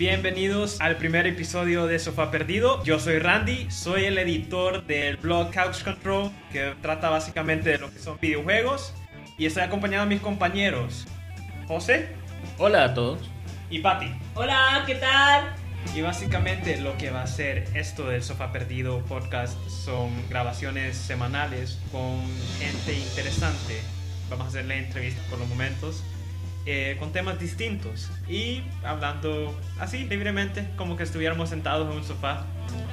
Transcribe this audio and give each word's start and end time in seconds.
bienvenidos 0.00 0.80
al 0.80 0.96
primer 0.96 1.26
episodio 1.26 1.86
de 1.86 1.98
Sofá 1.98 2.30
Perdido. 2.30 2.82
Yo 2.84 2.98
soy 2.98 3.18
Randy, 3.18 3.70
soy 3.70 4.06
el 4.06 4.16
editor 4.16 4.86
del 4.86 5.18
blog 5.18 5.52
Couch 5.52 5.84
Control, 5.84 6.30
que 6.50 6.74
trata 6.80 7.10
básicamente 7.10 7.68
de 7.68 7.76
lo 7.76 7.92
que 7.92 7.98
son 7.98 8.16
videojuegos. 8.18 8.94
Y 9.36 9.44
estoy 9.44 9.62
acompañado 9.62 10.04
de 10.04 10.14
mis 10.14 10.22
compañeros, 10.22 11.06
José. 11.68 12.08
Hola 12.56 12.84
a 12.84 12.94
todos. 12.94 13.28
Y 13.68 13.80
Patti. 13.80 14.10
Hola, 14.36 14.84
¿qué 14.86 14.94
tal? 14.94 15.52
Y 15.94 16.00
básicamente 16.00 16.80
lo 16.80 16.96
que 16.96 17.10
va 17.10 17.20
a 17.20 17.26
ser 17.26 17.68
esto 17.74 18.08
del 18.08 18.22
Sofá 18.22 18.52
Perdido 18.52 19.04
podcast 19.04 19.58
son 19.68 20.10
grabaciones 20.30 20.96
semanales 20.96 21.78
con 21.92 22.22
gente 22.58 22.94
interesante. 22.94 23.82
Vamos 24.30 24.46
a 24.46 24.48
hacerle 24.48 24.78
entrevistas 24.78 25.26
por 25.26 25.38
los 25.38 25.48
momentos 25.48 26.02
eh, 26.66 26.96
con 26.98 27.12
temas 27.12 27.40
distintos 27.40 28.10
y 28.28 28.62
hablando 28.84 29.58
así 29.78 30.04
libremente, 30.04 30.68
como 30.76 30.96
que 30.96 31.04
estuviéramos 31.04 31.48
sentados 31.48 31.90
en 31.90 31.96
un 31.96 32.04
sofá, 32.04 32.44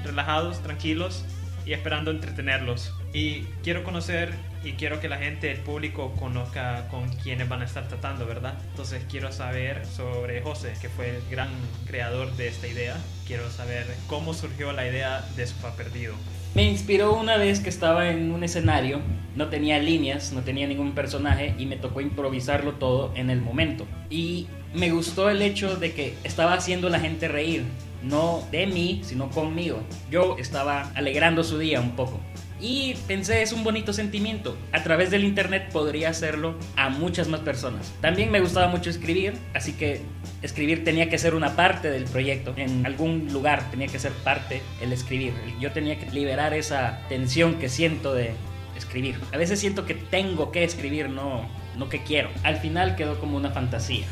relajados, 0.05 0.63
tranquilos 0.63 1.25
y 1.65 1.73
esperando 1.73 2.11
entretenerlos. 2.11 2.93
Y 3.13 3.41
quiero 3.63 3.83
conocer 3.83 4.33
y 4.63 4.73
quiero 4.73 4.99
que 4.99 5.09
la 5.09 5.17
gente, 5.17 5.51
el 5.51 5.59
público, 5.59 6.13
conozca 6.13 6.87
con 6.89 7.09
quiénes 7.09 7.49
van 7.49 7.61
a 7.61 7.65
estar 7.65 7.87
tratando, 7.87 8.25
¿verdad? 8.25 8.55
Entonces 8.69 9.03
quiero 9.09 9.31
saber 9.31 9.85
sobre 9.85 10.41
José, 10.41 10.73
que 10.81 10.87
fue 10.89 11.09
el 11.09 11.21
gran 11.29 11.49
creador 11.85 12.35
de 12.37 12.47
esta 12.47 12.67
idea. 12.67 12.95
Quiero 13.25 13.49
saber 13.51 13.85
cómo 14.07 14.33
surgió 14.33 14.71
la 14.71 14.87
idea 14.87 15.21
de 15.35 15.45
Sofá 15.45 15.75
Perdido. 15.75 16.15
Me 16.55 16.63
inspiró 16.63 17.13
una 17.13 17.37
vez 17.37 17.59
que 17.59 17.69
estaba 17.69 18.09
en 18.09 18.31
un 18.31 18.43
escenario, 18.43 18.99
no 19.35 19.49
tenía 19.49 19.77
líneas, 19.79 20.33
no 20.33 20.41
tenía 20.41 20.67
ningún 20.67 20.93
personaje 20.93 21.53
y 21.59 21.67
me 21.67 21.75
tocó 21.75 22.01
improvisarlo 22.01 22.73
todo 22.73 23.11
en 23.15 23.29
el 23.29 23.41
momento. 23.41 23.85
Y 24.09 24.47
me 24.73 24.89
gustó 24.91 25.29
el 25.29 25.41
hecho 25.41 25.75
de 25.75 25.93
que 25.93 26.15
estaba 26.23 26.53
haciendo 26.53 26.89
la 26.89 26.99
gente 26.99 27.27
reír, 27.27 27.63
no 28.03 28.43
de 28.51 28.65
mí, 28.65 29.01
sino 29.03 29.29
conmigo. 29.29 29.79
Yo 30.09 30.37
estaba 30.39 30.91
alegrando 30.95 31.43
su 31.43 31.59
día 31.59 31.79
un 31.79 31.91
poco. 31.91 32.19
Y 32.59 32.95
pensé, 33.07 33.43
es 33.43 33.53
un 33.53 33.63
bonito 33.63 33.93
sentimiento. 33.93 34.57
A 34.71 34.81
través 34.83 35.11
del 35.11 35.23
internet 35.23 35.69
podría 35.71 36.09
hacerlo 36.09 36.55
a 36.75 36.89
muchas 36.89 37.27
más 37.27 37.41
personas. 37.41 37.93
También 38.01 38.31
me 38.31 38.39
gustaba 38.39 38.67
mucho 38.67 38.89
escribir, 38.89 39.33
así 39.53 39.73
que 39.73 40.01
escribir 40.41 40.83
tenía 40.83 41.09
que 41.09 41.19
ser 41.19 41.35
una 41.35 41.55
parte 41.55 41.91
del 41.91 42.05
proyecto. 42.05 42.53
En 42.57 42.85
algún 42.85 43.31
lugar 43.31 43.69
tenía 43.69 43.87
que 43.87 43.99
ser 43.99 44.11
parte 44.11 44.61
el 44.81 44.91
escribir. 44.91 45.33
Yo 45.59 45.71
tenía 45.71 45.99
que 45.99 46.09
liberar 46.09 46.53
esa 46.53 46.99
tensión 47.09 47.59
que 47.59 47.69
siento 47.69 48.13
de 48.13 48.31
escribir. 48.75 49.19
A 49.33 49.37
veces 49.37 49.59
siento 49.59 49.85
que 49.85 49.93
tengo 49.93 50.51
que 50.51 50.63
escribir, 50.63 51.09
no, 51.09 51.47
no 51.77 51.89
que 51.89 52.03
quiero. 52.03 52.29
Al 52.43 52.57
final 52.57 52.95
quedó 52.95 53.19
como 53.19 53.37
una 53.37 53.51
fantasía. 53.51 54.05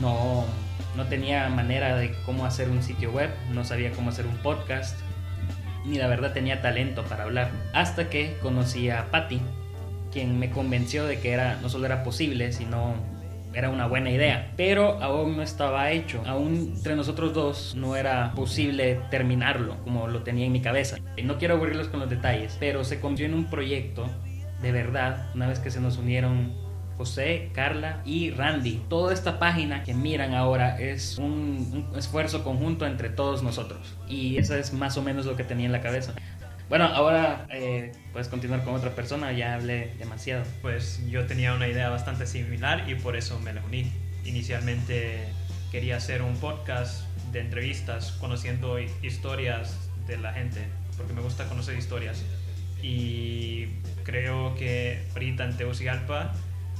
No, 0.00 0.44
no 0.96 1.06
tenía 1.06 1.48
manera 1.48 1.96
de 1.96 2.12
cómo 2.26 2.44
hacer 2.44 2.68
un 2.68 2.82
sitio 2.82 3.10
web, 3.12 3.30
no 3.50 3.64
sabía 3.64 3.92
cómo 3.92 4.10
hacer 4.10 4.26
un 4.26 4.36
podcast, 4.38 4.98
ni 5.84 5.98
la 5.98 6.06
verdad 6.06 6.32
tenía 6.32 6.60
talento 6.62 7.04
para 7.04 7.24
hablar. 7.24 7.50
Hasta 7.72 8.08
que 8.10 8.36
conocí 8.42 8.90
a 8.90 9.10
Patty, 9.10 9.40
quien 10.12 10.38
me 10.38 10.50
convenció 10.50 11.06
de 11.06 11.20
que 11.20 11.32
era, 11.32 11.58
no 11.60 11.68
solo 11.68 11.86
era 11.86 12.02
posible, 12.02 12.52
sino 12.52 12.94
era 13.54 13.70
una 13.70 13.86
buena 13.86 14.10
idea, 14.10 14.52
pero 14.56 15.02
aún 15.02 15.36
no 15.36 15.42
estaba 15.42 15.90
hecho. 15.90 16.22
Aún 16.26 16.74
entre 16.76 16.96
nosotros 16.96 17.32
dos 17.34 17.74
no 17.74 17.96
era 17.96 18.32
posible 18.34 19.00
terminarlo 19.10 19.76
como 19.84 20.06
lo 20.08 20.22
tenía 20.22 20.46
en 20.46 20.52
mi 20.52 20.60
cabeza. 20.60 20.98
Y 21.16 21.22
no 21.22 21.38
quiero 21.38 21.54
aburrirlos 21.54 21.88
con 21.88 22.00
los 22.00 22.10
detalles, 22.10 22.56
pero 22.60 22.84
se 22.84 23.00
convirtió 23.00 23.26
en 23.26 23.34
un 23.34 23.46
proyecto 23.46 24.08
de 24.62 24.72
verdad 24.72 25.26
una 25.34 25.46
vez 25.46 25.60
que 25.60 25.70
se 25.70 25.80
nos 25.80 25.98
unieron 25.98 26.52
José, 26.98 27.50
Carla 27.54 28.02
y 28.04 28.30
Randy. 28.30 28.82
Toda 28.88 29.14
esta 29.14 29.38
página 29.38 29.84
que 29.84 29.94
miran 29.94 30.34
ahora 30.34 30.78
es 30.80 31.16
un, 31.16 31.88
esfuerzo 31.96 32.42
conjunto 32.42 32.86
entre 32.86 33.08
todos 33.08 33.44
nosotros. 33.44 33.96
Y 34.08 34.36
eso 34.36 34.56
es 34.56 34.72
más 34.72 34.98
o 34.98 35.02
menos 35.02 35.24
lo 35.24 35.36
que 35.36 35.44
tenía 35.44 35.66
en 35.66 35.72
la 35.72 35.80
cabeza. 35.80 36.12
Bueno, 36.68 36.84
ahora 36.86 37.46
eh, 37.50 37.92
puedes 38.12 38.28
continuar 38.28 38.64
con 38.64 38.74
otra 38.74 38.90
persona, 38.90 39.32
ya 39.32 39.54
hablé 39.54 39.94
demasiado. 39.98 40.42
Pues 40.60 41.00
yo 41.08 41.24
tenía 41.26 41.54
una 41.54 41.68
idea 41.68 41.88
bastante 41.88 42.26
similar 42.26 42.90
y 42.90 42.96
por 42.96 43.16
eso 43.16 43.38
me 43.38 43.52
la 43.52 43.64
uní. 43.64 43.90
Inicialmente 44.24 45.28
quería 45.70 45.96
hacer 45.96 46.20
un 46.20 46.36
podcast 46.36 47.04
de 47.32 47.40
entrevistas 47.40 48.10
conociendo 48.20 48.78
historias 48.80 49.88
de 50.08 50.18
la 50.18 50.32
gente, 50.32 50.66
porque 50.96 51.12
me 51.12 51.20
gusta 51.20 51.44
conocer 51.48 51.78
historias. 51.78 52.24
Y 52.82 53.66
creo 54.02 54.54
que 54.56 55.06
ahorita 55.14 55.44
en 55.44 55.56
Tegucigalpa 55.56 56.34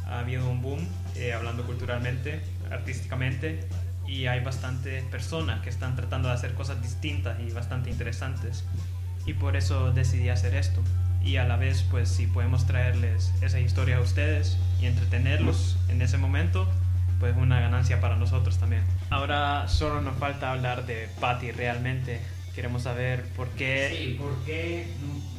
ha 0.09 0.21
habido 0.21 0.49
un 0.49 0.63
boom 0.63 0.87
eh, 1.17 1.33
hablando 1.33 1.65
culturalmente, 1.65 2.41
artísticamente, 2.71 3.61
y 4.07 4.27
hay 4.27 4.41
bastantes 4.41 5.05
personas 5.05 5.61
que 5.61 5.69
están 5.69 5.95
tratando 5.95 6.29
de 6.29 6.35
hacer 6.35 6.55
cosas 6.55 6.83
distintas 6.83 7.39
y 7.41 7.51
bastante 7.53 7.91
interesantes 7.91 8.65
y 9.27 9.35
por 9.35 9.57
eso 9.57 9.93
decidí 9.93 10.31
hacer 10.31 10.55
esto. 10.55 10.83
Y 11.23 11.37
a 11.37 11.45
la 11.45 11.57
vez, 11.57 11.85
pues 11.91 12.09
si 12.09 12.27
podemos 12.27 12.67
traerles 12.67 13.33
esa 13.43 13.61
historia 13.61 13.99
a 13.99 14.01
ustedes 14.01 14.57
y 14.81 14.87
entretenerlos 14.87 15.77
en 15.89 16.01
ese 16.01 16.17
momento, 16.17 16.67
pues 17.21 17.37
una 17.37 17.61
ganancia 17.61 18.01
para 18.01 18.17
nosotros 18.17 18.59
también. 18.59 18.83
Ahora 19.11 19.69
solo 19.69 20.01
nos 20.01 20.17
falta 20.17 20.53
hablar 20.53 20.87
de 20.87 21.09
Patty 21.21 21.51
realmente. 21.53 22.21
Queremos 22.55 22.85
saber 22.85 23.25
por 23.37 23.49
qué... 23.51 23.95
Sí, 23.95 24.17
por 24.19 24.35
qué, 24.45 24.87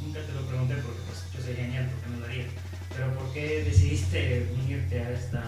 nunca 0.06 0.20
te 0.20 0.34
lo 0.34 0.42
pregunté 0.42 0.76
porque 0.76 1.00
pues 1.08 1.26
yo 1.34 1.42
soy 1.42 1.56
genial, 1.56 1.90
porque 1.90 2.10
me 2.16 2.20
lo 2.20 2.26
haría. 2.26 2.46
Pero 2.90 3.14
por 3.14 3.32
qué 3.34 3.64
decidiste 3.64 4.50
unirte 4.54 5.00
a 5.00 5.10
esta 5.12 5.44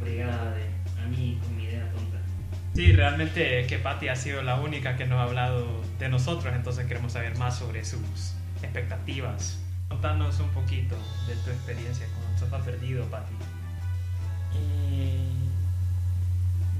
brigada 0.00 0.54
de 0.54 0.64
a 1.02 1.06
mí 1.06 1.38
con 1.42 1.56
mi 1.56 1.64
idea 1.64 1.90
tonta. 1.92 2.18
Sí, 2.74 2.92
realmente 2.92 3.66
que 3.66 3.78
Patty 3.78 4.08
ha 4.08 4.16
sido 4.16 4.42
la 4.42 4.60
única 4.60 4.96
que 4.96 5.06
nos 5.06 5.18
ha 5.18 5.24
hablado 5.24 5.82
de 5.98 6.08
nosotros, 6.08 6.54
entonces 6.54 6.86
queremos 6.86 7.12
saber 7.12 7.36
más 7.38 7.58
sobre 7.58 7.84
sus 7.84 8.34
expectativas. 8.62 9.58
Contanos 9.88 10.40
un 10.40 10.48
poquito 10.50 10.96
de 11.26 11.34
tu 11.36 11.50
experiencia 11.50 12.06
con 12.06 12.38
Sofá 12.38 12.64
Perdido, 12.64 13.04
Patty. 13.06 13.34
Eh, 14.54 15.18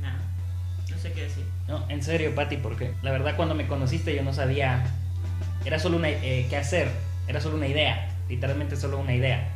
nada, 0.00 0.18
no 0.90 0.98
sé 0.98 1.12
qué 1.12 1.24
decir. 1.24 1.44
No, 1.68 1.88
en 1.90 2.02
serio, 2.02 2.34
Patty, 2.34 2.56
porque 2.56 2.94
la 3.02 3.10
verdad 3.10 3.36
cuando 3.36 3.54
me 3.54 3.66
conociste 3.66 4.14
yo 4.14 4.22
no 4.22 4.32
sabía, 4.32 4.84
era 5.64 5.78
solo 5.78 5.98
una, 5.98 6.08
eh, 6.08 6.46
qué 6.48 6.56
hacer, 6.56 6.90
era 7.28 7.40
solo 7.40 7.56
una 7.56 7.66
idea, 7.66 8.08
literalmente 8.32 8.76
solo 8.76 8.98
una 8.98 9.12
idea. 9.12 9.46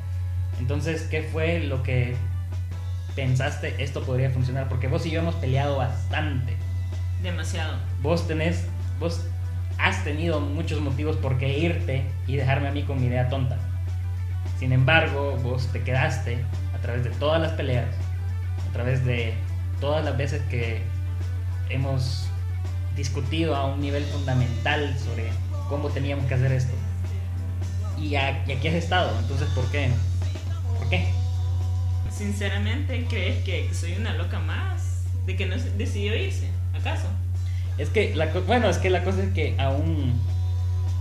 Entonces, 0.60 1.02
¿qué 1.10 1.22
fue 1.22 1.60
lo 1.60 1.82
que 1.82 2.14
pensaste 3.14 3.82
esto 3.82 4.04
podría 4.04 4.30
funcionar? 4.30 4.68
Porque 4.68 4.86
vos 4.86 5.06
y 5.06 5.10
yo 5.10 5.20
hemos 5.20 5.34
peleado 5.36 5.78
bastante. 5.78 6.56
Demasiado. 7.22 7.78
Vos 8.02 8.28
tenés, 8.28 8.66
vos 9.00 9.26
has 9.78 10.04
tenido 10.04 10.40
muchos 10.40 10.80
motivos 10.80 11.16
por 11.16 11.38
qué 11.38 11.58
irte 11.58 12.04
y 12.26 12.36
dejarme 12.36 12.68
a 12.68 12.72
mí 12.72 12.82
con 12.82 13.00
mi 13.00 13.06
idea 13.06 13.30
tonta. 13.30 13.56
Sin 14.58 14.72
embargo, 14.72 15.38
vos 15.42 15.68
te 15.72 15.82
quedaste 15.82 16.44
a 16.74 16.78
través 16.78 17.04
de 17.04 17.10
todas 17.10 17.40
las 17.40 17.52
peleas, 17.52 17.88
a 18.68 18.72
través 18.74 19.06
de 19.06 19.32
todas 19.80 20.04
las 20.04 20.16
veces 20.18 20.42
que 20.50 20.82
hemos 21.70 22.28
discutido 22.94 23.56
a 23.56 23.64
un 23.66 23.80
nivel 23.80 24.04
fundamental 24.04 24.94
sobre 24.98 25.30
cómo 25.70 25.88
teníamos 25.88 26.26
que 26.26 26.34
hacer 26.34 26.52
esto. 26.52 26.74
Y, 27.98 28.14
aquí 28.16 28.68
has 28.68 28.74
estado, 28.74 29.18
entonces 29.18 29.48
¿por 29.54 29.64
qué? 29.70 29.90
¿Por 30.78 30.88
qué? 30.88 31.08
Sinceramente, 32.10 33.06
¿crees 33.08 33.42
que 33.44 33.72
soy 33.74 33.94
una 33.94 34.14
loca 34.14 34.38
más? 34.40 35.04
¿De 35.26 35.36
que 35.36 35.46
no 35.46 35.56
decidió 35.56 36.14
irse? 36.16 36.48
¿Acaso? 36.74 37.08
Es 37.78 37.90
que, 37.90 38.14
la, 38.14 38.26
bueno, 38.46 38.68
es 38.68 38.78
que 38.78 38.90
la 38.90 39.04
cosa 39.04 39.22
es 39.22 39.32
que 39.32 39.54
aún, 39.58 40.20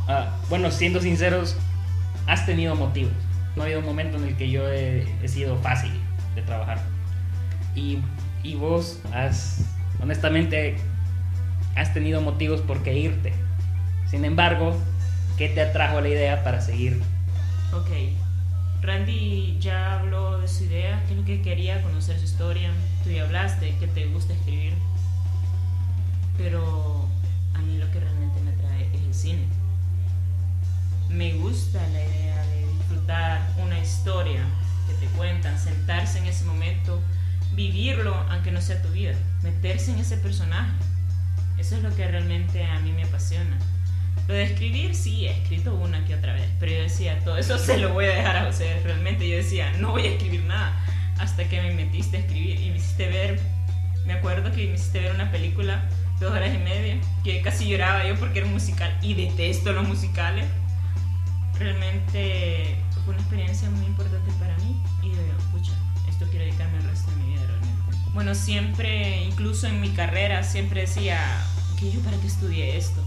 uh, 0.07 0.49
bueno, 0.49 0.71
siendo 0.71 0.99
sinceros, 0.99 1.55
has 2.27 2.45
tenido 2.45 2.75
motivos. 2.75 3.13
No 3.55 3.61
ha 3.61 3.65
habido 3.65 3.79
un 3.79 3.85
momento 3.85 4.17
en 4.17 4.25
el 4.25 4.35
que 4.35 4.49
yo 4.49 4.69
he, 4.69 5.07
he 5.23 5.27
sido 5.27 5.57
fácil 5.57 5.91
de 6.35 6.41
trabajar. 6.41 6.79
Y, 7.75 7.99
y, 8.43 8.55
vos 8.55 8.99
has, 9.13 9.65
honestamente, 10.01 10.75
has 11.75 11.93
tenido 11.93 12.21
motivos 12.21 12.61
por 12.61 12.83
qué 12.83 12.97
irte. 12.97 13.33
Sin 14.09 14.25
embargo, 14.25 14.75
¿qué 15.37 15.49
te 15.49 15.61
atrajo 15.61 16.01
la 16.01 16.09
idea 16.09 16.43
para 16.43 16.61
seguir? 16.61 17.01
Ok. 17.73 17.89
Randy 18.81 19.57
ya 19.59 19.99
habló 19.99 20.39
de 20.39 20.47
su 20.47 20.65
idea, 20.65 21.03
que 21.05 21.13
es 21.13 21.19
lo 21.19 21.25
que 21.25 21.41
quería, 21.41 21.81
conocer 21.81 22.17
su 22.19 22.25
historia. 22.25 22.71
Tú 23.03 23.09
ya 23.09 23.23
hablaste, 23.23 23.75
que 23.79 23.87
te 23.87 24.05
gusta 24.07 24.33
escribir. 24.33 24.73
Pero 26.37 27.07
a 27.53 27.59
mí 27.59 27.77
lo 27.77 27.89
que 27.91 27.99
realmente 27.99 28.39
me 28.41 28.51
atrae 28.51 28.89
es 28.93 29.01
el 29.01 29.13
cine. 29.13 29.47
Me 31.09 31.33
gusta 31.33 31.81
la 31.89 32.03
idea 32.03 32.45
de 32.47 32.67
disfrutar 32.73 33.41
una 33.63 33.79
historia 33.79 34.41
que 34.87 35.05
te 35.05 35.11
cuentan, 35.13 35.57
sentarse 35.57 36.19
en 36.19 36.25
ese 36.25 36.45
momento, 36.45 37.01
vivirlo 37.53 38.13
aunque 38.29 38.51
no 38.51 38.61
sea 38.61 38.81
tu 38.81 38.89
vida, 38.89 39.13
meterse 39.41 39.91
en 39.91 39.99
ese 39.99 40.17
personaje. 40.17 40.73
Eso 41.57 41.75
es 41.77 41.83
lo 41.83 41.95
que 41.95 42.07
realmente 42.07 42.63
a 42.65 42.79
mí 42.79 42.91
me 42.91 43.03
apasiona. 43.03 43.57
Lo 44.27 44.33
de 44.33 44.43
escribir, 44.43 44.95
sí, 44.95 45.27
he 45.27 45.31
escrito 45.31 45.75
una 45.75 46.03
que 46.05 46.15
otra 46.15 46.33
vez, 46.33 46.49
pero 46.59 46.71
yo 46.71 46.81
decía, 46.81 47.19
todo 47.23 47.37
eso 47.37 47.57
se 47.59 47.77
lo 47.77 47.93
voy 47.93 48.05
a 48.05 48.15
dejar 48.15 48.37
a 48.37 48.45
José. 48.45 48.81
Realmente 48.83 49.29
yo 49.29 49.37
decía, 49.37 49.71
no 49.79 49.91
voy 49.91 50.07
a 50.07 50.09
escribir 50.11 50.43
nada. 50.45 50.73
Hasta 51.19 51.47
que 51.47 51.61
me 51.61 51.71
metiste 51.71 52.17
a 52.17 52.19
escribir 52.21 52.59
y 52.59 52.71
me 52.71 52.77
hiciste 52.77 53.07
ver 53.07 53.39
Me 54.05 54.13
acuerdo 54.13 54.51
que 54.51 54.67
me 54.67 54.73
hiciste 54.73 54.99
ver 54.99 55.15
una 55.15 55.31
película 55.31 55.87
dos 56.19 56.31
horas 56.31 56.53
y 56.53 56.57
media, 56.59 56.97
que 57.23 57.41
casi 57.41 57.67
lloraba 57.67 58.07
yo 58.07 58.15
porque 58.15 58.39
era 58.39 58.47
musical 58.47 58.97
y 59.01 59.13
detesto 59.13 59.73
los 59.73 59.87
musicales. 59.87 60.45
Realmente 61.59 62.77
fue 63.03 63.13
una 63.13 63.21
experiencia 63.21 63.69
muy 63.69 63.85
importante 63.85 64.31
para 64.39 64.55
mí 64.57 64.81
y 65.03 65.09
de, 65.09 65.23
pucha, 65.51 65.71
esto 66.09 66.25
quiero 66.29 66.45
dedicarme 66.45 66.77
el 66.77 66.83
resto 66.85 67.11
de 67.11 67.17
mi 67.17 67.33
vida 67.33 67.45
realmente. 67.45 67.75
Bueno, 68.13 68.35
siempre, 68.35 69.23
incluso 69.23 69.67
en 69.67 69.81
mi 69.81 69.89
carrera, 69.89 70.43
siempre 70.43 70.81
decía 70.81 71.19
que 71.79 71.91
yo 71.91 71.99
para 72.01 72.17
qué 72.17 72.27
estudié 72.27 72.77
esto. 72.77 73.01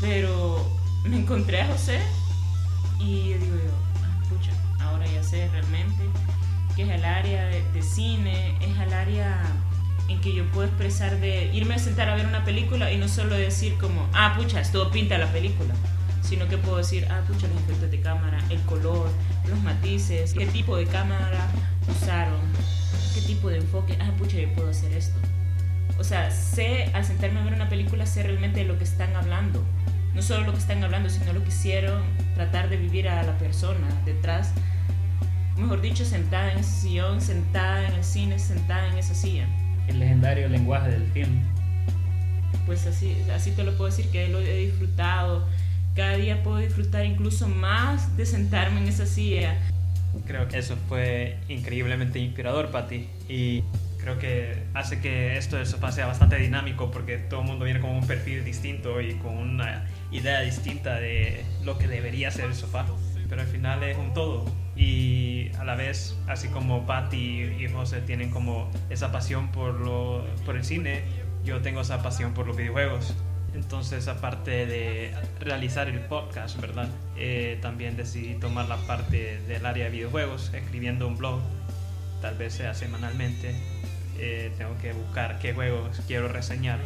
Pero 0.00 0.64
me 1.04 1.16
encontré 1.18 1.60
a 1.60 1.66
José 1.66 2.00
y 3.00 3.34
digo 3.34 3.56
yo, 3.56 3.72
ah, 4.04 4.22
pucha, 4.28 4.52
ahora 4.80 5.06
ya 5.06 5.22
sé 5.22 5.48
realmente 5.48 6.04
que 6.76 6.82
es 6.82 6.90
el 6.90 7.04
área 7.04 7.46
de, 7.46 7.62
de 7.72 7.82
cine, 7.82 8.56
es 8.60 8.78
el 8.78 8.92
área 8.92 9.42
en 10.08 10.20
que 10.20 10.34
yo 10.34 10.44
puedo 10.46 10.66
expresar 10.66 11.20
de 11.20 11.50
irme 11.54 11.74
a 11.74 11.78
sentar 11.78 12.08
a 12.08 12.14
ver 12.14 12.26
una 12.26 12.44
película 12.44 12.92
y 12.92 12.96
no 12.98 13.08
solo 13.08 13.36
decir 13.36 13.76
como, 13.78 14.08
ah, 14.12 14.34
pucha, 14.36 14.60
estuvo 14.60 14.90
pinta 14.90 15.16
la 15.18 15.30
película, 15.32 15.74
sino 16.22 16.48
que 16.48 16.58
puedo 16.58 16.78
decir, 16.78 17.06
ah, 17.10 17.22
pucha, 17.26 17.46
los 17.48 17.56
efectos 17.62 17.90
de 17.90 18.00
cámara, 18.00 18.38
el 18.50 18.60
color, 18.62 19.08
los 19.48 19.62
matices, 19.62 20.34
qué 20.34 20.46
tipo 20.46 20.76
de 20.76 20.86
cámara 20.86 21.48
usaron, 21.88 22.40
qué 23.14 23.20
tipo 23.22 23.48
de 23.48 23.58
enfoque, 23.58 23.96
ah, 24.00 24.10
pucha, 24.18 24.38
yo 24.38 24.52
puedo 24.52 24.70
hacer 24.70 24.92
esto. 24.92 25.18
O 25.98 26.04
sea, 26.04 26.30
sé, 26.30 26.90
al 26.92 27.04
sentarme 27.04 27.40
a 27.40 27.44
ver 27.44 27.54
una 27.54 27.68
película, 27.68 28.06
sé 28.06 28.22
realmente 28.22 28.60
de 28.60 28.66
lo 28.66 28.78
que 28.78 28.84
están 28.84 29.14
hablando. 29.16 29.64
No 30.14 30.22
solo 30.22 30.44
lo 30.44 30.52
que 30.52 30.58
están 30.58 30.82
hablando, 30.84 31.08
sino 31.10 31.32
lo 31.32 31.42
que 31.42 31.48
hicieron 31.48 32.02
tratar 32.34 32.68
de 32.68 32.76
vivir 32.76 33.08
a 33.08 33.22
la 33.22 33.36
persona 33.38 33.88
detrás. 34.04 34.52
Mejor 35.56 35.80
dicho, 35.80 36.04
sentada 36.04 36.52
en 36.52 36.58
ese 36.58 36.80
sillón, 36.82 37.20
sentada 37.20 37.86
en 37.86 37.94
el 37.94 38.04
cine, 38.04 38.38
sentada 38.38 38.88
en 38.88 38.98
esa 38.98 39.14
silla 39.14 39.46
el 39.88 39.98
legendario 39.98 40.48
lenguaje 40.48 40.90
del 40.90 41.06
film. 41.12 41.42
Pues 42.66 42.86
así, 42.86 43.16
así 43.34 43.50
te 43.50 43.64
lo 43.64 43.76
puedo 43.76 43.90
decir, 43.90 44.10
que 44.10 44.28
lo 44.28 44.40
he 44.40 44.66
disfrutado. 44.66 45.46
Cada 45.94 46.16
día 46.16 46.42
puedo 46.42 46.58
disfrutar 46.58 47.04
incluso 47.04 47.48
más 47.48 48.16
de 48.16 48.26
sentarme 48.26 48.80
en 48.80 48.88
esa 48.88 49.06
silla. 49.06 49.56
Creo 50.26 50.48
que 50.48 50.58
eso 50.58 50.76
fue 50.88 51.38
increíblemente 51.48 52.18
inspirador 52.18 52.70
para 52.70 52.88
ti 52.88 53.08
y 53.28 53.64
creo 54.04 54.18
que 54.18 54.62
hace 54.74 55.00
que 55.00 55.38
esto 55.38 55.56
del 55.56 55.66
sofá 55.66 55.90
sea 55.90 56.06
bastante 56.06 56.36
dinámico 56.36 56.90
porque 56.90 57.16
todo 57.16 57.40
el 57.40 57.46
mundo 57.46 57.64
viene 57.64 57.80
con 57.80 57.88
un 57.90 58.06
perfil 58.06 58.44
distinto 58.44 59.00
y 59.00 59.14
con 59.14 59.38
una 59.38 59.86
idea 60.12 60.42
distinta 60.42 60.96
de 60.96 61.42
lo 61.64 61.78
que 61.78 61.88
debería 61.88 62.30
ser 62.30 62.44
el 62.44 62.54
sofá. 62.54 62.84
Pero 63.30 63.40
al 63.40 63.48
final 63.48 63.82
es 63.82 63.96
un 63.96 64.12
todo 64.12 64.44
y 64.76 65.50
a 65.58 65.64
la 65.64 65.74
vez, 65.74 66.18
así 66.28 66.48
como 66.48 66.84
Patty 66.84 67.44
y 67.58 67.68
José 67.72 68.02
tienen 68.02 68.28
como 68.28 68.70
esa 68.90 69.10
pasión 69.10 69.50
por, 69.50 69.80
lo, 69.80 70.26
por 70.44 70.56
el 70.56 70.64
cine, 70.64 71.00
yo 71.42 71.62
tengo 71.62 71.80
esa 71.80 72.02
pasión 72.02 72.34
por 72.34 72.46
los 72.46 72.58
videojuegos. 72.58 73.14
Entonces, 73.54 74.08
aparte 74.08 74.66
de 74.66 75.14
realizar 75.40 75.88
el 75.88 76.00
podcast, 76.00 76.60
¿verdad? 76.60 76.88
Eh, 77.16 77.58
también 77.62 77.96
decidí 77.96 78.34
tomar 78.34 78.68
la 78.68 78.76
parte 78.86 79.40
del 79.48 79.64
área 79.64 79.84
de 79.84 79.90
videojuegos, 79.90 80.52
escribiendo 80.52 81.06
un 81.06 81.16
blog, 81.16 81.40
tal 82.20 82.36
vez 82.36 82.52
sea 82.52 82.74
semanalmente. 82.74 83.54
Eh, 84.18 84.52
tengo 84.56 84.76
que 84.78 84.92
buscar 84.92 85.38
qué 85.38 85.52
juegos 85.52 86.00
quiero 86.06 86.28
reseñar. 86.28 86.78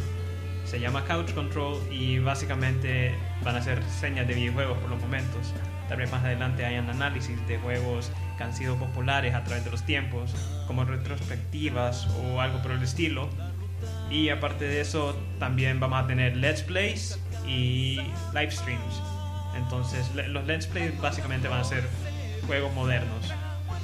Se 0.64 0.80
llama 0.80 1.04
Couch 1.04 1.32
Control 1.32 1.80
y 1.90 2.18
básicamente 2.18 3.14
van 3.42 3.56
a 3.56 3.62
ser 3.62 3.82
reseñas 3.82 4.28
de 4.28 4.34
videojuegos 4.34 4.78
por 4.78 4.90
los 4.90 5.00
momentos. 5.00 5.54
Tal 5.88 5.98
vez 5.98 6.10
más 6.12 6.22
adelante 6.22 6.66
hayan 6.66 6.90
análisis 6.90 7.38
de 7.48 7.58
juegos 7.58 8.10
que 8.36 8.44
han 8.44 8.54
sido 8.54 8.76
populares 8.76 9.34
a 9.34 9.44
través 9.44 9.64
de 9.64 9.70
los 9.70 9.82
tiempos, 9.84 10.34
como 10.66 10.84
retrospectivas 10.84 12.06
o 12.22 12.40
algo 12.40 12.60
por 12.60 12.72
el 12.72 12.82
estilo. 12.82 13.30
Y 14.10 14.28
aparte 14.28 14.66
de 14.66 14.80
eso, 14.80 15.16
también 15.38 15.80
vamos 15.80 16.04
a 16.04 16.06
tener 16.06 16.36
Let's 16.36 16.62
Plays 16.62 17.18
y 17.46 18.00
live 18.34 18.50
streams. 18.50 19.02
Entonces, 19.56 20.10
los 20.14 20.46
Let's 20.46 20.66
Plays 20.66 20.98
básicamente 21.00 21.48
van 21.48 21.60
a 21.60 21.64
ser 21.64 21.88
juegos 22.46 22.72
modernos, 22.74 23.32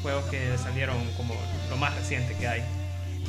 juegos 0.03 0.25
que 0.27 0.57
salieron 0.59 0.97
como 1.17 1.35
lo 1.71 1.77
más 1.79 1.95
reciente 1.95 2.35
que 2.37 2.47
hay. 2.47 2.63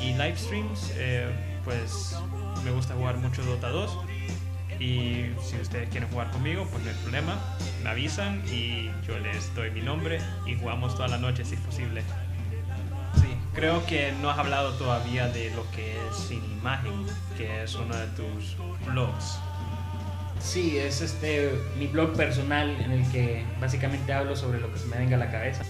Y 0.01 0.13
live 0.13 0.35
streams, 0.37 0.91
eh, 0.95 1.27
pues 1.63 2.15
me 2.63 2.71
gusta 2.71 2.93
jugar 2.95 3.17
mucho 3.17 3.43
Dota 3.43 3.69
2 3.69 3.97
y 4.79 5.27
si 5.41 5.57
ustedes 5.61 5.89
quieren 5.89 6.09
jugar 6.09 6.31
conmigo, 6.31 6.67
pues 6.71 6.83
no 6.83 6.89
hay 6.89 6.95
problema, 6.97 7.39
me 7.83 7.89
avisan 7.89 8.43
y 8.51 8.91
yo 9.07 9.17
les 9.19 9.53
doy 9.55 9.71
mi 9.71 9.81
nombre 9.81 10.19
y 10.45 10.55
jugamos 10.55 10.95
toda 10.95 11.07
la 11.07 11.17
noche 11.17 11.45
si 11.45 11.55
es 11.55 11.61
posible. 11.61 12.01
Sí, 13.15 13.27
creo 13.53 13.85
que 13.85 14.11
no 14.21 14.29
has 14.29 14.37
hablado 14.37 14.73
todavía 14.73 15.27
de 15.29 15.49
lo 15.51 15.69
que 15.71 15.93
es 15.93 16.15
Sin 16.15 16.43
Imagen, 16.43 17.05
que 17.37 17.63
es 17.63 17.75
uno 17.75 17.95
de 17.95 18.07
tus 18.07 18.57
blogs. 18.85 19.39
Sí, 20.39 20.77
es 20.77 21.01
este 21.01 21.51
mi 21.77 21.87
blog 21.87 22.13
personal 22.13 22.69
en 22.69 22.91
el 22.91 23.11
que 23.11 23.45
básicamente 23.61 24.13
hablo 24.13 24.35
sobre 24.35 24.59
lo 24.59 24.71
que 24.71 24.79
se 24.79 24.87
me 24.87 24.97
venga 24.97 25.15
a 25.15 25.19
la 25.19 25.31
cabeza. 25.31 25.63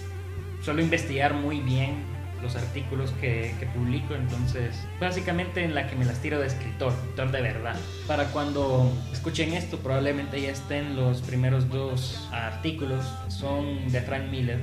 Suelo 0.62 0.82
investigar 0.82 1.32
muy 1.32 1.60
bien 1.60 2.15
los 2.42 2.56
artículos 2.56 3.10
que, 3.20 3.54
que, 3.58 3.66
publico, 3.66 4.14
entonces 4.14 4.76
básicamente 5.00 5.64
en 5.64 5.74
la 5.74 5.88
que 5.88 5.96
me 5.96 6.04
las 6.04 6.20
tiro 6.20 6.38
de 6.38 6.46
escritor, 6.46 6.92
escritor 6.92 7.30
de 7.30 7.42
verdad. 7.42 7.76
Para 8.06 8.26
cuando 8.26 8.92
escuchen 9.12 9.54
esto 9.54 9.78
probablemente 9.78 10.40
ya 10.40 10.50
estén 10.50 10.96
los 10.96 11.22
primeros 11.22 11.68
dos 11.68 12.28
artículos, 12.32 13.04
son 13.28 13.90
de 13.90 14.00
Frank 14.02 14.30
Miller, 14.30 14.60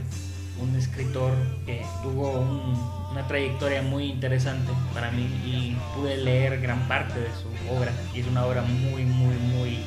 un 0.62 0.76
escritor 0.76 1.34
que 1.66 1.84
tuvo 2.04 2.46
una 3.12 3.28
trayectoria 3.28 3.82
muy 3.82 4.06
interesante 4.06 4.72
para 4.94 5.12
mí 5.12 5.24
y 5.46 5.76
pude 5.96 6.18
leer 6.18 6.62
gran 6.62 6.88
parte 6.88 7.20
de 7.20 7.28
su 7.28 7.76
obra 7.76 7.92
y 8.14 8.22
es 8.22 8.28
una 8.28 8.46
obra 8.46 8.62
muy 8.62 9.04
muy 9.04 9.36
muy 9.36 9.80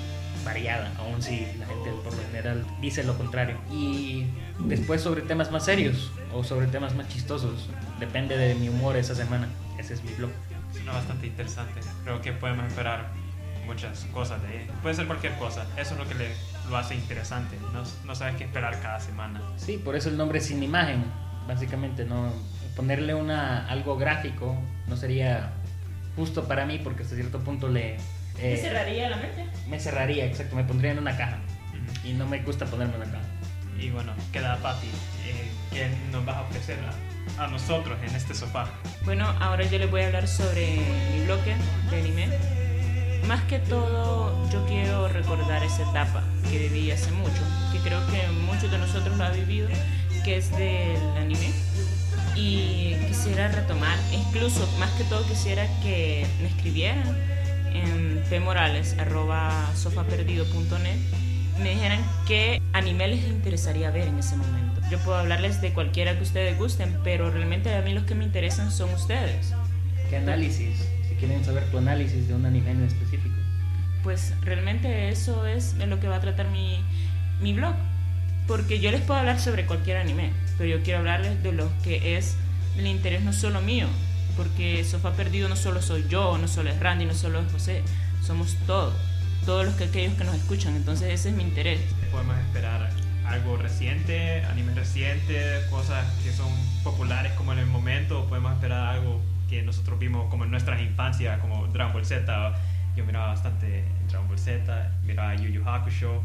variada, 0.45 0.93
aun 0.99 1.21
si 1.21 1.41
la 1.59 1.67
gente 1.67 1.91
por 2.05 2.15
lo 2.15 2.23
general 2.31 2.65
dice 2.81 3.03
lo 3.03 3.19
contrario. 3.19 3.57
Y 3.71 4.27
después 4.59 5.01
sobre 5.01 5.23
temas 5.23 5.51
más 5.51 5.65
serios 5.65 6.11
o 6.33 6.45
sobre 6.45 6.67
temas 6.67 6.95
más 6.95 7.09
chistosos, 7.09 7.69
depende 8.01 8.37
de 8.37 8.55
mi 8.55 8.69
humor 8.69 8.97
esa 8.97 9.15
semana. 9.15 9.49
Ese 9.79 9.95
es 9.95 10.05
mi 10.05 10.13
blog. 10.13 10.31
Suena 10.73 10.93
bastante 10.93 11.27
interesante. 11.27 11.81
Creo 12.05 12.21
que 12.21 12.33
podemos 12.33 12.67
esperar 12.67 13.11
muchas 13.67 14.05
cosas 14.13 14.43
de 14.43 14.63
él. 14.63 14.71
Puede 14.83 14.95
ser 14.95 15.07
cualquier 15.07 15.35
cosa. 15.39 15.67
Eso 15.77 15.95
es 15.95 16.01
lo 16.01 16.09
que 16.09 16.15
le, 16.15 16.29
lo 16.71 16.77
hace 16.77 16.95
interesante. 16.95 17.57
No, 17.73 17.83
no 18.05 18.15
sabes 18.15 18.37
qué 18.37 18.45
esperar 18.45 18.81
cada 18.81 19.01
semana. 19.01 19.43
Sí, 19.57 19.79
por 19.79 19.97
eso 19.97 20.09
el 20.09 20.17
nombre 20.17 20.41
sin 20.41 20.63
imagen. 20.63 21.05
Básicamente, 21.47 22.05
no 22.05 22.33
ponerle 22.75 23.15
una 23.15 23.67
algo 23.69 23.97
gráfico 23.97 24.55
no 24.87 24.97
sería 24.97 25.53
justo 26.15 26.47
para 26.47 26.67
mí 26.67 26.79
porque 26.79 27.05
hasta 27.05 27.15
cierto 27.15 27.41
punto 27.41 27.69
le 27.69 27.97
¿Me 28.39 28.53
eh, 28.53 28.57
cerraría 28.59 29.09
la 29.09 29.17
mente? 29.17 29.47
Me 29.69 29.81
cerraría, 29.81 30.27
exacto, 30.27 30.57
me 30.57 30.65
pondría 30.65 30.93
en 30.93 30.99
una 30.99 31.17
caja. 31.17 31.39
Y 32.05 32.13
no 32.13 32.27
me 32.27 32.41
gusta 32.43 32.67
ponerme 32.67 32.95
en 32.97 33.03
una 33.03 33.13
caja. 33.13 33.25
Y 33.79 33.91
bueno, 33.91 34.15
queda 34.33 34.57
Patti. 34.63 34.87
Eh, 35.27 35.51
¿Qué 35.73 35.91
nos 36.11 36.25
vas 36.25 36.37
a 36.37 36.43
ofrecer 36.43 36.79
a, 37.39 37.47
nosotros 37.49 37.99
en 38.03 38.15
este 38.15 38.33
sofá? 38.35 38.69
Bueno, 39.05 39.27
ahora 39.41 39.65
yo 39.65 39.79
les 39.79 39.91
voy 39.91 40.03
a 40.03 40.07
hablar 40.07 40.29
sobre 40.29 40.79
mi 41.13 41.25
bloque 41.25 41.57
de 41.91 41.99
anime. 41.99 42.29
Más 43.27 43.43
que 43.43 43.59
todo, 43.59 44.49
yo 44.51 44.65
quiero 44.67 45.09
recordar 45.09 45.65
esa 45.65 45.83
etapa 45.91 46.23
que 46.51 46.59
viví 46.59 46.91
hace 46.93 47.11
mucho, 47.11 47.43
que 47.73 47.81
creo 47.81 48.07
que 48.07 48.23
muchos 48.47 48.71
de 48.71 48.79
nosotros 48.79 49.19
lo 49.19 49.25
han 49.25 49.35
vivido, 49.35 49.69
que 50.25 50.37
es 50.37 50.53
del 50.53 50.97
anime. 51.19 51.51
Y 52.37 52.95
quisiera 53.09 53.49
retomar, 53.49 53.99
incluso 54.13 54.65
más 54.79 54.93
que 54.93 55.03
todo 55.05 55.27
quisiera 55.27 55.67
que 55.83 56.25
me 56.41 56.47
escribieran 56.49 57.17
en 57.73 58.23
pmorales.sofaperdido.net 58.31 61.27
me 61.59 61.71
dijeran 61.71 62.01
qué 62.27 62.63
anime 62.73 63.09
les 63.09 63.25
interesaría 63.25 63.91
ver 63.91 64.09
en 64.09 64.19
ese 64.19 64.37
momento. 64.37 64.81
Yo 64.91 64.99
puedo 64.99 65.19
hablarles 65.19 65.61
de 65.61 65.73
cualquiera 65.73 66.17
que 66.17 66.23
ustedes 66.23 66.57
gusten, 66.59 66.97
pero 67.03 67.31
realmente 67.31 67.75
a 67.75 67.83
mí 67.83 67.93
los 67.93 68.05
que 68.05 68.15
me 68.15 68.25
interesan 68.25 68.71
son 68.71 68.93
ustedes. 68.95 69.53
¿Qué 70.09 70.17
análisis? 70.17 70.89
Si 71.09 71.15
quieren 71.17 71.45
saber 71.45 71.65
tu 71.71 71.79
análisis 71.79 72.29
de 72.29 72.35
un 72.35 72.47
anime 72.47 72.71
en 72.71 72.85
específico. 72.85 73.35
Pues 74.03 74.33
realmente 74.43 75.09
eso 75.09 75.47
es 75.47 75.77
de 75.79 75.87
lo 75.87 75.99
que 75.99 76.09
va 76.09 76.17
a 76.17 76.21
tratar 76.21 76.49
mi, 76.51 76.79
mi 77.41 77.53
blog. 77.53 77.75
Porque 78.47 78.79
yo 78.79 78.93
les 78.93 79.01
puedo 79.01 79.19
hablar 79.19 79.41
sobre 79.41 79.67
cualquier 79.67 79.97
anime, 79.97 80.31
pero 80.57 80.71
yo 80.71 80.83
quiero 80.85 81.01
hablarles 81.01 81.43
de 81.43 81.53
lo 81.53 81.69
que 81.83 82.17
es 82.17 82.37
el 82.79 82.87
interés 82.87 83.23
no 83.23 83.33
solo 83.33 83.61
mío, 83.61 83.89
porque 84.37 84.85
Sofá 84.85 85.15
Perdido 85.15 85.49
no 85.49 85.57
solo 85.57 85.83
soy 85.83 86.07
yo, 86.09 86.39
no 86.39 86.47
solo 86.47 86.71
es 86.71 86.79
Randy, 86.79 87.07
no 87.07 87.15
solo 87.15 87.41
es 87.41 87.51
José, 87.51 87.83
somos 88.23 88.57
todos, 88.67 88.95
todos 89.47 89.65
los 89.65 89.75
que 89.77 89.85
aquellos 89.85 90.15
que 90.15 90.25
nos 90.25 90.35
escuchan, 90.35 90.75
entonces 90.75 91.15
ese 91.15 91.31
es 91.31 91.35
mi 91.35 91.45
interés. 91.45 91.81
Podemos 92.11 92.37
esperar 92.39 92.91
algo 93.25 93.57
reciente, 93.57 94.43
anime 94.45 94.75
reciente, 94.75 95.61
cosas 95.71 96.05
que 96.23 96.33
son 96.33 96.49
populares 96.83 97.33
como 97.33 97.53
en 97.53 97.61
el 97.61 97.67
momento, 97.67 98.23
o 98.23 98.27
podemos 98.27 98.53
esperar 98.53 98.97
algo 98.97 99.23
que 99.49 99.63
nosotros 99.63 99.99
vimos 99.99 100.29
como 100.31 100.45
en 100.45 100.51
nuestras 100.51 100.83
infancias, 100.83 101.39
como 101.41 101.69
Dragon 101.69 101.93
Ball 101.93 102.05
Z. 102.05 102.55
Yo 102.97 103.05
miraba 103.05 103.29
bastante 103.29 103.85
Dragon 104.09 104.27
Ball 104.27 104.39
Z, 104.39 104.91
miraba 105.05 105.35
Yu 105.37 105.49
Yu 105.49 105.69
Hakusho, 105.69 106.23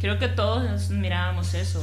Creo 0.00 0.18
que 0.18 0.28
todos 0.28 0.90
mirábamos 0.90 1.54
eso, 1.54 1.80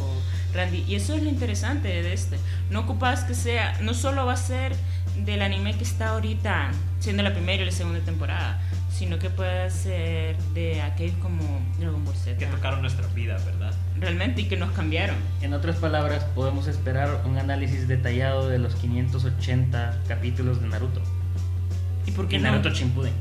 Randy. 0.53 0.83
Y 0.87 0.95
eso 0.95 1.15
es 1.15 1.23
lo 1.23 1.29
interesante 1.29 1.87
de 1.87 2.13
este. 2.13 2.37
No 2.69 2.81
ocupas 2.81 3.23
que 3.23 3.33
sea, 3.33 3.77
no 3.81 3.93
solo 3.93 4.25
va 4.25 4.33
a 4.33 4.37
ser 4.37 4.75
del 5.17 5.41
anime 5.41 5.75
que 5.75 5.83
está 5.83 6.09
ahorita 6.09 6.71
siendo 6.99 7.23
la 7.23 7.33
primera 7.33 7.63
y 7.63 7.65
la 7.65 7.71
segunda 7.71 7.99
temporada, 8.01 8.61
sino 9.01 9.17
que 9.17 9.31
puede 9.31 9.67
ser 9.71 10.37
de 10.53 10.79
aquel 10.83 11.11
como 11.13 11.41
Dragon 11.79 12.05
Ball 12.05 12.15
Z. 12.15 12.37
Que 12.37 12.45
tocaron 12.45 12.81
nuestra 12.83 13.07
vida, 13.07 13.35
¿verdad? 13.43 13.73
Realmente 13.99 14.41
y 14.41 14.45
que 14.45 14.57
nos 14.57 14.69
cambiaron. 14.73 15.15
En 15.41 15.53
otras 15.53 15.77
palabras, 15.77 16.23
podemos 16.35 16.67
esperar 16.67 17.23
un 17.25 17.39
análisis 17.39 17.87
detallado 17.87 18.47
de 18.47 18.59
los 18.59 18.75
580 18.75 20.01
capítulos 20.07 20.61
de 20.61 20.67
Naruto. 20.67 21.01
¿Y 22.05 22.11
por 22.11 22.27
qué 22.27 22.35
Y 22.35 22.39
no? 22.41 22.51
Naruto 22.51 22.69
Shippuden. 22.69 23.13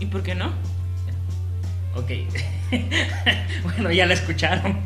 ¿Y 0.00 0.06
por 0.06 0.24
qué 0.24 0.34
no? 0.34 0.48
Ok. 1.94 2.10
bueno, 3.62 3.92
ya 3.92 4.06
la 4.06 4.14
escucharon. 4.14 4.80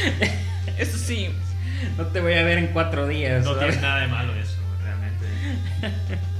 Eso 0.78 0.96
sí, 0.96 1.28
No 1.98 2.06
te 2.06 2.20
voy 2.20 2.34
a 2.34 2.44
ver 2.44 2.58
en 2.58 2.68
cuatro 2.68 3.08
días. 3.08 3.44
No 3.44 3.54
¿sabes? 3.54 3.70
tiene 3.70 3.82
nada 3.82 4.00
de 4.02 4.06
malo 4.06 4.32
eso, 4.36 4.58
realmente. 4.80 6.22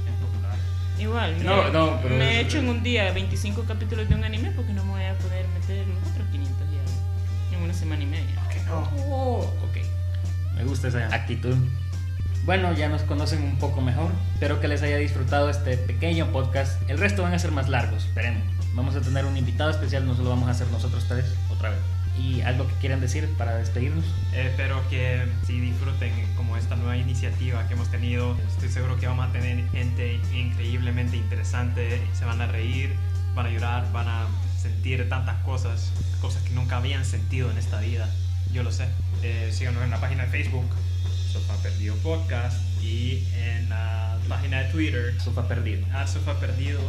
Igual. 1.03 1.43
No, 1.43 1.63
me- 1.63 1.71
no, 1.71 1.99
pero 2.01 2.15
Me 2.15 2.37
he 2.37 2.39
hecho 2.41 2.57
en 2.59 2.69
un 2.69 2.81
día 2.83 3.11
25 3.11 3.63
capítulos 3.65 4.07
de 4.09 4.15
un 4.15 4.23
anime 4.23 4.51
porque 4.51 4.73
no 4.73 4.83
me 4.85 4.91
voy 4.91 5.03
a 5.03 5.13
poder 5.17 5.45
meter 5.49 5.85
los 5.87 5.97
otros 6.11 6.27
500 6.31 6.57
ya 6.71 7.57
en 7.57 7.63
una 7.63 7.73
semana 7.73 8.03
y 8.03 8.07
media. 8.07 8.35
Oh, 9.09 9.39
ok. 9.63 9.77
Me 10.55 10.63
gusta 10.63 10.87
esa 10.87 11.13
actitud. 11.13 11.55
Bueno, 12.45 12.73
ya 12.73 12.89
nos 12.89 13.03
conocen 13.03 13.43
un 13.43 13.57
poco 13.57 13.81
mejor. 13.81 14.11
Espero 14.33 14.59
que 14.59 14.67
les 14.67 14.81
haya 14.81 14.97
disfrutado 14.97 15.49
este 15.49 15.77
pequeño 15.77 16.27
podcast. 16.31 16.81
El 16.89 16.97
resto 16.97 17.21
van 17.23 17.33
a 17.33 17.39
ser 17.39 17.51
más 17.51 17.69
largos, 17.69 18.05
esperemos. 18.05 18.43
Vamos 18.73 18.95
a 18.95 19.01
tener 19.01 19.25
un 19.25 19.37
invitado 19.37 19.69
especial, 19.69 20.05
no 20.05 20.15
solo 20.15 20.29
vamos 20.31 20.47
a 20.47 20.51
hacer 20.51 20.67
nosotros 20.67 21.05
tres 21.07 21.25
otra 21.49 21.69
vez. 21.69 21.79
¿Y 22.17 22.41
algo 22.41 22.67
que 22.67 22.73
quieran 22.75 23.01
decir 23.01 23.27
para 23.37 23.55
despedirnos? 23.55 24.05
Eh, 24.33 24.47
espero 24.49 24.87
que 24.89 25.25
sí 25.47 25.59
disfruten 25.59 26.13
como 26.35 26.57
esta 26.57 26.75
nueva 26.75 26.95
iniciativa 26.97 27.67
que 27.67 27.73
hemos 27.73 27.89
tenido. 27.89 28.37
Estoy 28.47 28.69
seguro 28.69 28.97
que 28.97 29.07
vamos 29.07 29.27
a 29.27 29.31
tener 29.31 29.67
gente 29.69 30.19
increíblemente 30.33 31.17
interesante. 31.17 32.01
Se 32.13 32.25
van 32.25 32.41
a 32.41 32.47
reír, 32.47 32.93
van 33.35 33.47
a 33.47 33.49
llorar, 33.49 33.91
van 33.91 34.07
a 34.07 34.27
sentir 34.61 35.09
tantas 35.09 35.41
cosas, 35.43 35.91
cosas 36.21 36.43
que 36.43 36.51
nunca 36.51 36.77
habían 36.77 37.03
sentido 37.03 37.49
en 37.49 37.57
esta 37.57 37.79
vida. 37.79 38.09
Yo 38.53 38.63
lo 38.63 38.71
sé. 38.71 38.85
Eh, 39.23 39.49
síganos 39.51 39.83
en 39.83 39.89
la 39.89 39.99
página 39.99 40.25
de 40.25 40.29
Facebook, 40.29 40.69
Sofá 41.31 41.55
Perdido 41.63 41.95
Podcast, 41.97 42.61
y 42.83 43.23
en 43.35 43.69
la 43.69 44.17
página 44.29 44.61
de 44.61 44.71
Twitter, 44.71 45.19
Sofá 45.19 45.47
perdido. 45.47 45.85
Ah, 45.93 46.05
Sofá 46.05 46.39
Perdido. 46.39 46.79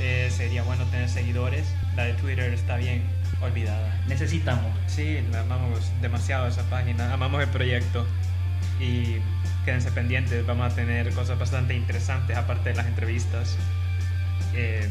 Eh, 0.00 0.32
sería 0.34 0.62
bueno 0.62 0.84
tener 0.86 1.10
seguidores. 1.10 1.66
La 1.94 2.04
de 2.04 2.14
Twitter 2.14 2.54
está 2.54 2.76
bien 2.76 3.02
olvidada. 3.40 4.00
Necesitamos. 4.08 4.72
Sí, 4.86 5.20
la 5.30 5.40
amamos 5.40 5.90
demasiado 6.00 6.46
esa 6.46 6.62
página, 6.70 7.12
amamos 7.12 7.42
el 7.42 7.48
proyecto 7.48 8.06
y 8.80 9.16
quédense 9.64 9.90
pendientes, 9.92 10.46
vamos 10.46 10.72
a 10.72 10.74
tener 10.74 11.12
cosas 11.14 11.38
bastante 11.38 11.74
interesantes 11.74 12.36
aparte 12.36 12.70
de 12.70 12.76
las 12.76 12.86
entrevistas. 12.86 13.56
Eh, 14.54 14.88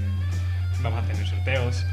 vamos 0.81 1.03
a 1.03 1.07
tener 1.07 1.27
sorteos, 1.27 1.85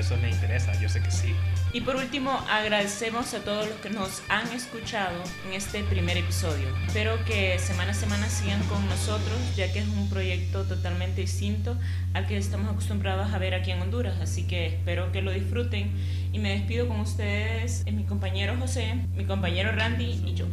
eso 0.00 0.16
les 0.16 0.34
interesa, 0.34 0.78
yo 0.80 0.88
sé 0.88 1.00
que 1.00 1.10
sí. 1.10 1.34
Y 1.72 1.80
por 1.80 1.96
último, 1.96 2.32
agradecemos 2.50 3.32
a 3.34 3.40
todos 3.40 3.66
los 3.66 3.76
que 3.80 3.90
nos 3.90 4.22
han 4.28 4.46
escuchado 4.52 5.16
en 5.46 5.54
este 5.54 5.82
primer 5.84 6.16
episodio. 6.18 6.68
Espero 6.86 7.24
que 7.24 7.58
semana 7.58 7.92
a 7.92 7.94
semana 7.94 8.28
sigan 8.28 8.62
con 8.64 8.86
nosotros, 8.88 9.38
ya 9.56 9.72
que 9.72 9.78
es 9.78 9.86
un 9.86 10.08
proyecto 10.10 10.64
totalmente 10.64 11.22
distinto 11.22 11.76
al 12.12 12.26
que 12.26 12.36
estamos 12.36 12.70
acostumbrados 12.70 13.32
a 13.32 13.38
ver 13.38 13.54
aquí 13.54 13.70
en 13.70 13.80
Honduras. 13.80 14.20
Así 14.20 14.44
que 14.46 14.66
espero 14.66 15.12
que 15.12 15.22
lo 15.22 15.32
disfruten. 15.32 15.90
Y 16.32 16.38
me 16.38 16.50
despido 16.50 16.88
con 16.88 17.00
ustedes, 17.00 17.84
mi 17.90 18.04
compañero 18.04 18.56
José, 18.58 18.94
mi 19.16 19.24
compañero 19.24 19.72
Randy 19.72 20.22
y 20.26 20.34
yo. 20.34 20.46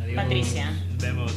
Adiós. 0.00 0.16
Patricia. 0.16 0.70
Nos 0.70 0.98
vemos. 0.98 1.32